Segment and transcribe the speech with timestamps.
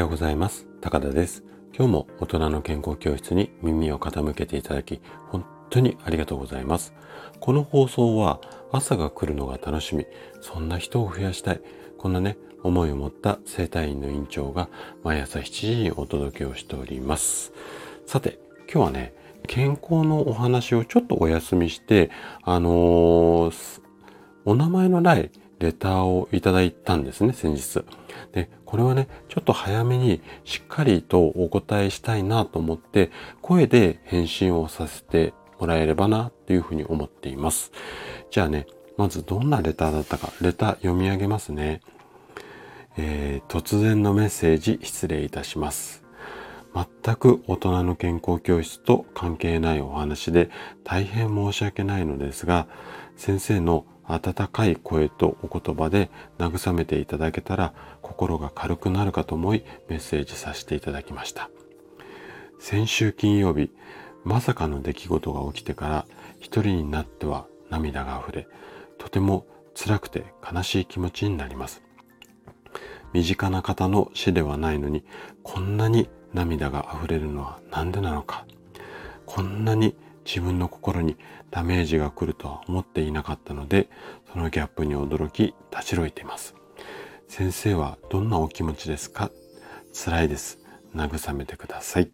[0.00, 0.66] ようございます。
[0.80, 1.44] 高田です。
[1.76, 6.94] 今日も大人の健康教室に耳を傾けていただき、本当にありがとうございます。
[7.38, 8.40] この放送は
[8.72, 10.06] 朝が来るのが楽しみ、
[10.40, 11.60] そんな人を増やしたい、
[11.98, 14.70] こんなね、思いを持った生体院の院長が
[15.04, 17.52] 毎朝7時にお届けをしております。
[18.06, 18.38] さて、
[18.72, 19.14] 今日はね、
[19.48, 22.10] 健康のお話をちょっとお休みして、
[22.42, 23.82] あのー、
[24.46, 27.84] お名前のないレターをいただいたんですね、先日。
[28.32, 33.10] で、これはね、ちょっと早めにしっかりとお答えしたいなと思って、
[33.42, 37.72] 声で返信をさせてもらえればなっていうふうに思っています。
[38.30, 41.80] じゃあね、まずどんなレターだったか、レター読み上げますね。
[42.96, 46.04] えー、突然のメッセージ失礼いたします。
[46.72, 50.48] 全く大人の健康教室と関係ないお話で
[50.84, 52.68] 大変申し訳ないのですが、
[53.16, 61.50] 先生の温かい声とお言葉で慰めていただけたら心が軽くなるかと思いメッセージさせていただきました。
[62.58, 63.70] 先週金曜日、
[64.24, 66.06] まさかの出来事が起きてから
[66.38, 68.48] 一人になっては涙が溢れ、
[68.98, 71.82] とても辛くて悲しい気持ちになります。
[73.12, 75.04] 身近な方の死ではないのに、
[75.42, 78.46] こんなに涙が溢れるのは何でなのか。
[79.26, 79.96] こんなに
[80.30, 81.16] 自分の心に
[81.50, 83.90] ダメージが来るとは思っていなかったので、
[84.32, 86.54] そのギャップに驚き立ち退いています。
[87.26, 89.32] 先生はどんなお気持ちですか？
[89.92, 90.60] 辛いです。
[90.94, 92.12] 慰めてください。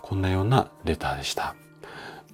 [0.00, 1.54] こんなようなレターでした。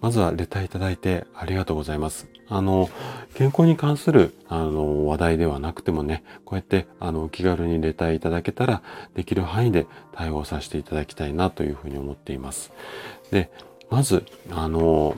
[0.01, 2.29] まずはレターいただいてありがとうございます。
[2.49, 2.89] あの、
[3.35, 8.83] 健康に関するあの話題ではなくてもね、こうやってあの気軽にレターいただけたら、
[9.15, 12.73] できる範囲で対応させていただきたいなというふうに思っています。
[13.33, 13.51] で、
[13.93, 15.15] まず、あの、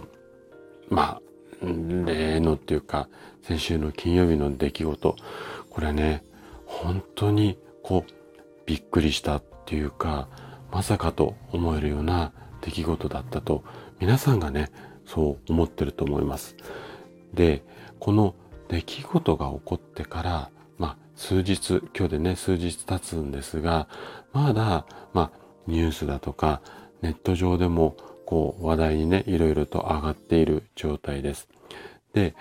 [0.90, 1.22] まあ、
[1.62, 3.08] 例のっていうか、
[3.42, 5.14] 先週の金曜日の出来事、
[5.70, 6.24] これね、
[6.66, 8.12] 本当にこう、
[8.66, 10.28] びっくりしたっていうか、
[10.72, 13.62] まさかと思えるような出来事だったと、
[14.00, 14.72] 皆さんがね、
[15.06, 16.56] そう思ってると思います。
[17.32, 17.62] で、
[18.00, 18.34] この
[18.66, 23.86] 出来事が起こってから、まあ、数日、今日でね、数日経つんですが、
[24.32, 26.60] まだ、まあ、ニュースだとか、
[27.02, 27.96] ネット上でも
[28.34, 31.46] こう話題にね、いろいろと上がっている状態です。
[32.14, 32.34] で、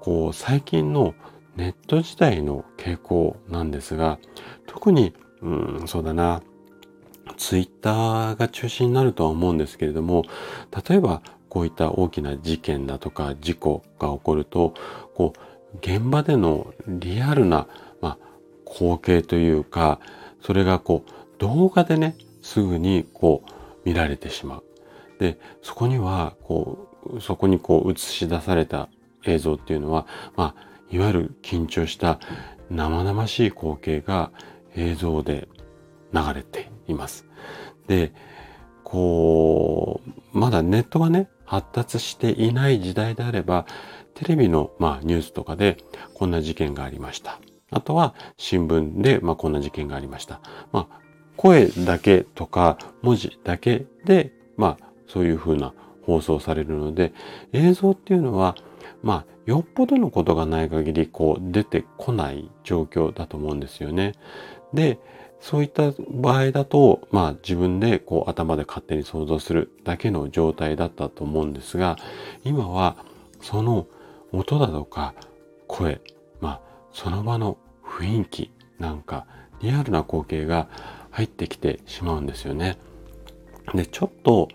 [0.00, 1.14] こう最近の
[1.54, 4.18] ネット時代の傾向なんですが、
[4.66, 6.42] 特に、うん、そうだな、
[7.36, 10.24] ツイッターが中心になるとは思うんですけれども、
[10.88, 14.74] 例えばこういった大きな事件だとか事故が起こると、
[15.14, 17.68] こう、現場でのリアルな、
[18.00, 18.18] まあ、
[18.68, 20.00] 光景というか、
[20.42, 23.50] それがこう、動画でね、すぐにこう、
[23.84, 24.64] 見られてしまう。
[25.18, 28.88] で、そこには、こう、そこにこう映し出された
[29.24, 30.06] 映像っていうのは、
[30.36, 32.20] まあ、いわゆる緊張した
[32.70, 34.30] 生々しい光景が
[34.74, 35.48] 映像で
[36.12, 37.26] 流れています。
[37.86, 38.12] で、
[38.84, 43.66] こう、まだネットがね、発達していない時代であれば、
[44.14, 45.76] テレビの、まあ、ニュースとかで
[46.14, 47.38] こんな事件がありました。
[47.70, 50.40] あとは新聞で、まあ、こんな事件がありました。
[50.72, 51.00] まあ、
[51.36, 55.72] 声だけとか文字だけで、まあ、そういうふうな
[56.02, 57.12] 放送されるので、
[57.52, 58.56] 映像っていうのは、
[59.02, 64.12] まあ、よっぽどのことがない限り、こう、出てこない状況だと思うんですよね。
[64.72, 64.98] で、
[65.40, 71.96] そういった場合だと、まあ自分でこう頭で勝手に想像するだけの状態だったと思うんですが、
[72.44, 72.96] 今は
[73.40, 73.86] その
[74.32, 75.14] 音だとか
[75.66, 76.00] 声、
[76.40, 76.60] まあ
[76.92, 79.26] その場の雰囲気なんか
[79.60, 80.68] リアルな光景が
[81.10, 82.78] 入ってきてしまうんですよね。
[83.74, 84.48] で、ちょっと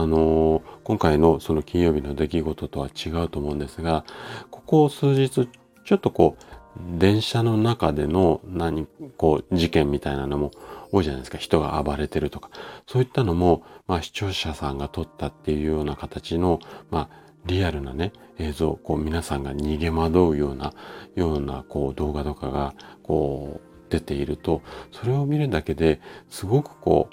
[0.00, 4.04] あの、今回のその金曜日の出来事とは違うと思うんですが、
[4.50, 5.48] ここ数日
[5.84, 6.54] ちょっとこう
[6.98, 10.50] 電車の中での何、こう、事件みたいなのも
[10.90, 11.38] 多いじゃないですか。
[11.38, 12.50] 人が暴れてるとか。
[12.86, 16.58] そういったのも、まあ、視聴者さんが撮ったっていうような形の、
[16.90, 20.72] まあ、リアルなね、映像、こう、皆さんが逃げ惑うような、
[21.14, 27.08] ような、こう、動画とかが、こう、出ていると、それを見るだけですごくこ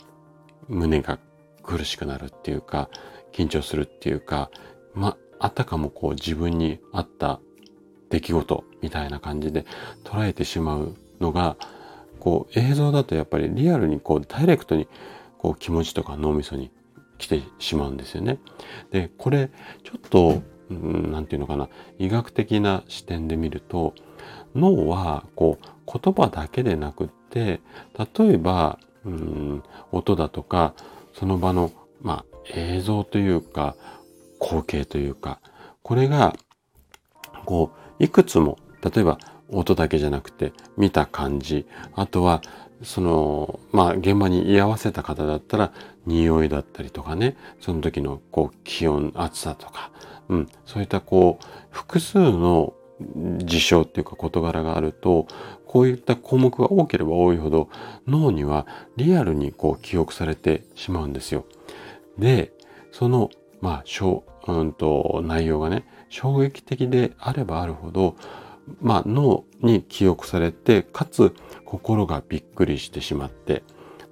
[0.70, 1.20] う、胸が
[1.64, 2.90] 苦しくなるっていうか、
[3.32, 4.50] 緊張するっていうか、
[4.94, 7.40] まあ、あたかもこう自分に合った
[8.10, 9.66] 出来事みたいな感じで
[10.04, 11.58] 捉えてしまうのが、
[12.20, 14.88] こう映像だとやっぱりリアルにこうダイレクトに
[15.40, 16.72] こう気持ちとか脳みそに
[17.18, 18.38] 来てしまうんですよね。
[18.92, 19.50] で、これ
[19.84, 23.96] ちょっと、うん、なんていうのかな、医学的な視点で見ると、
[24.54, 27.62] 脳はこう言葉だけでなくって、
[28.18, 30.76] 例えば、うん、音だとか、
[31.14, 31.72] その場の、
[32.02, 33.76] まあ、映像というか、
[34.40, 35.40] 光景というか、
[35.84, 36.36] これが、
[37.46, 39.20] こう、いくつも、例えば
[39.50, 42.42] 音だけじゃなくて見た感じ、あとは
[42.84, 45.72] その、まあ、現場に居合わせた方だったら、
[46.06, 49.92] 匂いだったりとかね、その時の、こう、気温、暑さとか、
[50.30, 52.74] うん、そういったこう、複数の
[53.44, 55.28] 事象っていうか事柄があると、
[55.72, 57.70] こういった項目が多ければ多いほど、
[58.06, 61.46] 脳にはリアルにこう記憶されてしまうんですよ。
[62.18, 62.52] で、
[62.92, 63.30] その、
[63.62, 68.18] まあ、しょう、うんと、内容がね、衝撃的であればあるほど、
[68.82, 71.34] まあ、脳に記憶されて、かつ
[71.64, 73.64] 心がびっくりしてしまって、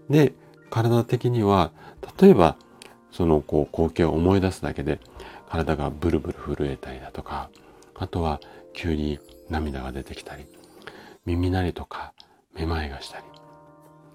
[0.09, 0.31] で、
[0.69, 1.73] 体的には、
[2.21, 2.55] 例えば、
[3.11, 4.99] そのこう光景を思い出すだけで
[5.49, 7.49] 体がブルブル震えたりだとか、
[7.95, 8.39] あとは
[8.71, 9.19] 急に
[9.49, 10.45] 涙が出てきたり、
[11.29, 12.13] 耳鳴りとか
[12.55, 13.23] めまいがしたり、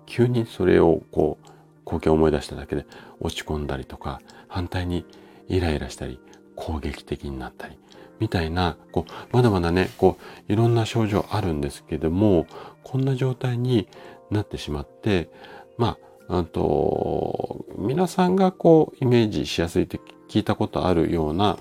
[0.06, 1.50] 急にそれをこう
[1.84, 2.86] 光景を思い出しただけで
[3.20, 5.06] 落ち込んだりとか、反対に
[5.48, 6.18] イライラしたり、
[6.56, 7.78] 攻撃的になったり、
[8.18, 10.18] みたいな、こう、まだまだね、こ
[10.48, 12.46] う、いろんな症状あるんですけども、
[12.82, 13.88] こんな状態に
[14.30, 15.30] なってしまって、
[15.78, 21.58] まあ、あと、皆さんがこう、イメージしやすいって聞いたことあるような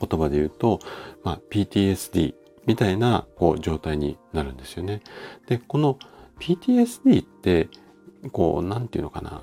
[0.00, 0.78] 言葉で言うと、
[1.24, 2.34] まあ、PTSD
[2.66, 5.02] みたいなこう状態になるんですよね。
[5.46, 5.98] で、この
[6.40, 7.68] PTSD って、
[8.32, 9.42] こう、なんていうのかな、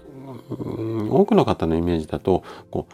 [1.10, 2.94] 多くの方のイメージだと、こう、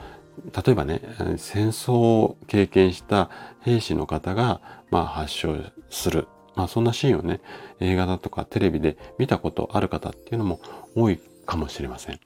[0.56, 1.02] 例えばね、
[1.38, 3.30] 戦争を経験した
[3.62, 5.56] 兵士の方が、まあ、発症
[5.90, 6.28] する。
[6.56, 7.42] まあ、そんなシーンをね、
[7.80, 10.60] 映画だとかテレビで見たことある方っていうのも
[10.96, 12.20] 多いかもしれません。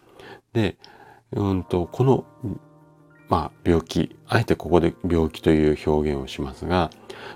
[0.54, 0.78] で、
[1.32, 2.26] うんと、この、
[3.30, 6.90] まあ、病気、あえてここで病気という表現をしますが、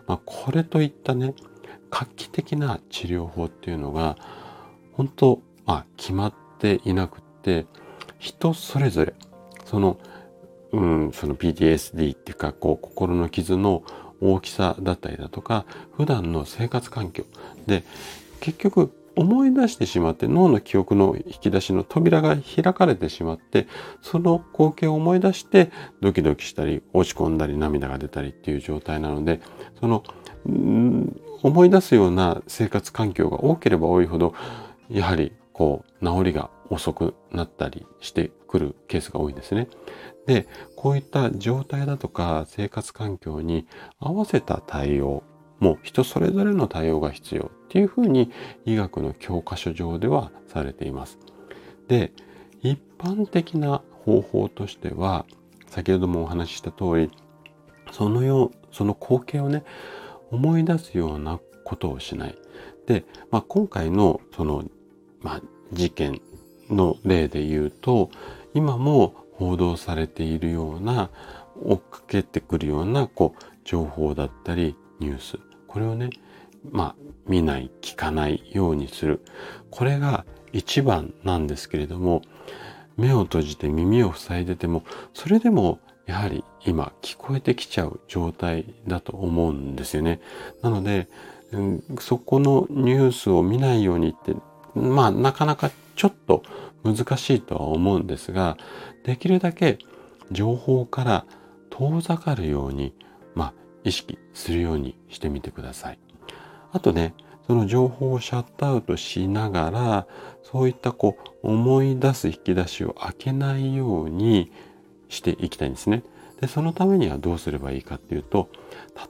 [0.05, 1.33] まあ、これといったね、
[1.89, 4.17] 画期的な治療法っていうのが、
[4.93, 7.65] 本当、まあ、決まっていなくって、
[8.19, 9.13] 人それぞれ、
[9.65, 9.97] その、
[10.71, 13.83] うん、その PTSD っていうか、こう、心の傷の
[14.19, 17.23] 大きさだったりだとか、普段の生活環境。
[17.67, 17.83] で、
[18.39, 23.67] 結局思い出してしまって脳の記憶の引き出しの扉が開かれてしまって
[24.01, 25.71] その光景を思い出して
[26.01, 29.41] ドキドキしたり落ち込んだり涙が出たりっていう状態なので
[29.79, 30.03] その
[31.43, 34.33] 思い出すような生活環境が多ければ多いほど
[34.89, 39.67] やはりこう治りが遅くなったりしてくるケースが多いんですね。
[40.27, 43.65] で、こういった状態だとか生活環境に
[43.99, 45.23] 合わせた対応、
[45.59, 48.31] もう人それぞれの対応が必要っていうふうに
[48.65, 51.17] 医学の教科書上ではされています。
[51.87, 52.11] で、
[52.61, 55.25] 一般的な方法としては、
[55.67, 57.11] 先ほどもお話しした通り、
[57.91, 59.63] そのよう、その光景をね、
[60.31, 62.35] 思い出すようなことをしない。
[62.85, 64.63] で、まあ、今回のその、
[65.21, 65.41] まあ、
[65.73, 66.21] 事件
[66.69, 68.09] の例で言うと、
[68.53, 71.09] 今も報道されているような、
[71.61, 75.46] 追っかけてくるような、こう、情報だったり、ニュース。
[75.67, 76.09] これをね、
[76.69, 76.95] まあ、
[77.27, 79.21] 見ない、聞かないようにする。
[79.69, 82.21] これが一番なんですけれども、
[82.97, 84.83] 目を閉じて耳を塞いでても、
[85.13, 90.19] それでもやはり今聞こえてきちゃう状態だと思うんですよね。
[90.61, 91.07] なので、
[91.99, 94.35] そこのニュースを見ないようにって、
[94.73, 96.43] まあなかなかちょっと
[96.83, 98.57] 難しいとは思うんですが、
[99.03, 99.77] できるだけ
[100.31, 101.25] 情報から
[101.69, 102.93] 遠ざかるように、
[103.35, 103.53] まあ
[103.87, 105.99] 意識するようにしてみてください。
[106.71, 107.13] あとね、
[107.47, 110.07] その情報をシャットアウトしながら、
[110.43, 114.51] そういったこう思い出す引き出しを開けないように
[115.07, 116.03] していきたいんですね。
[116.41, 118.49] で、そのためにはどうすればいいかっていうと、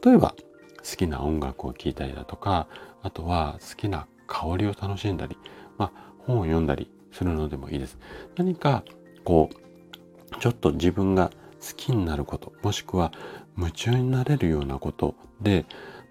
[0.05, 0.35] 例えば
[0.77, 2.67] 好きな音楽を聴いたりだとか、
[3.01, 5.37] あとは好きな香りを楽しんだり、
[5.77, 7.97] まあ本を読んだりするのでもいいです。
[8.35, 8.83] 何か
[9.23, 11.31] こう、ちょっと自分が
[11.75, 13.11] きになること、もしくは
[13.57, 15.65] 夢中になれるようなことで、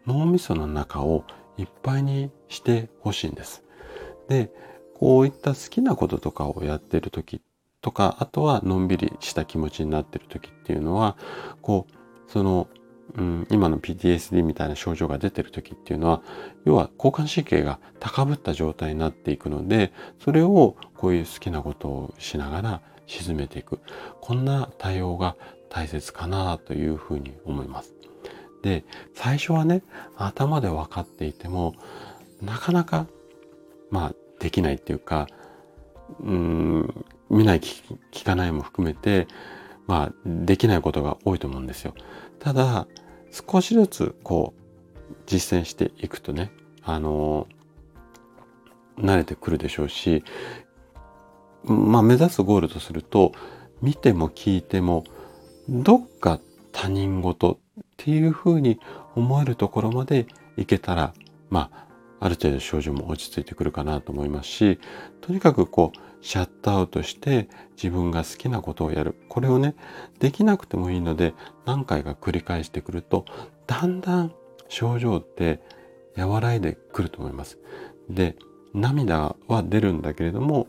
[0.07, 1.25] 脳みその中を
[1.59, 3.63] いっぱいにしてほしいんです。
[4.29, 4.51] で、
[4.95, 7.41] こういった好きなこととかをやってる時
[7.81, 11.17] とか、あとはのんびりした気持ちになってる時っていうのは、
[11.63, 12.69] こう、その、
[13.15, 16.23] うん、今の PTSD みたいな症状が出てる時っていうのは、
[16.65, 23.81] 要は交感神経が高ぶった状態になっていくので、それをこういう好きなことをしながら沈めていく。
[24.21, 25.37] こんな対応が
[25.69, 27.95] 大切かなというふうに思います。
[28.63, 28.85] で、
[29.15, 29.83] 最初はね、
[30.17, 31.75] 頭で分かっていても、
[32.43, 33.07] なかなか、
[33.91, 35.27] まあ、できないっていうか、
[36.21, 39.27] うん、見ない聞かないも含めて、
[39.87, 41.95] まあ、できないことが多いと思うんですよ。
[42.41, 42.87] ただ、
[43.31, 44.67] 少しずつ、こう、
[45.27, 46.51] 実践していくとね、
[46.83, 47.49] あの
[48.99, 50.25] 慣れてくるでしょうし、
[51.67, 53.33] まあ、目指すゴールとすると、
[53.83, 55.05] 見ても聞いても、
[55.69, 56.41] どっか
[56.73, 58.79] 他人事っていうふうに
[59.15, 61.15] 思えるところまでいけたら、
[61.51, 61.87] まあ、
[62.21, 64.79] ある程度症状も落ち着いてくるかなと思いますし
[65.21, 69.75] とにかくこうシャットアウトして自分が好きなことをやるこれをね
[70.19, 71.35] できなくてもいいので
[71.67, 73.25] 何回か繰り返してくると
[73.67, 74.33] だんだん
[74.69, 75.61] 症状って
[76.17, 77.59] 和らいでくると思います。
[78.09, 78.37] で
[78.73, 80.69] 涙は出るんだけれども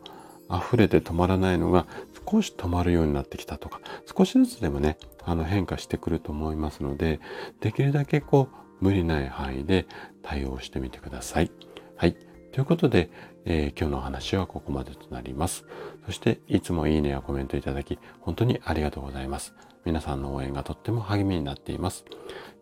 [0.52, 1.86] 溢れて止まらないのが
[2.30, 7.20] 少し止まるようになってきたとか少しずつでもねあの変化してくると思いますので
[7.60, 9.88] できるだけこう無理ない範囲で
[10.22, 11.52] 対応してみてください。
[11.96, 12.16] はい。
[12.52, 13.10] ということで、
[13.46, 15.66] えー、今日のお話はここまでとなります。
[16.06, 19.54] そしていつもいいねやコメントいただき本当にありがとうございます。
[19.86, 22.06] 皆さんの応援がとっても励みになっています。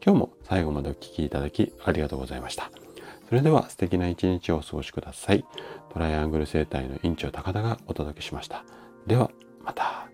[0.03, 2.84] 今日も最後までお聴きいただきありがとうございました。
[3.27, 5.45] それでは素敵な一日をお過ごしください。
[5.91, 8.63] トライアングル生態の院長高田がお届けしました。
[9.07, 9.31] では
[9.63, 10.07] また。